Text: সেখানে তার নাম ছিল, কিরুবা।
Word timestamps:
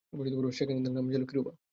সেখানে 0.51 0.79
তার 0.85 0.93
নাম 0.93 1.05
ছিল, 1.13 1.23
কিরুবা। 1.25 1.51